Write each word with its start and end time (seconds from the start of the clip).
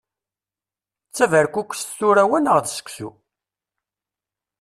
D 1.09 1.11
taberkukest 1.15 1.89
tura 1.97 2.23
wa 2.29 2.39
neɣ 2.39 2.57
d 2.61 2.65
seksu? 2.69 3.09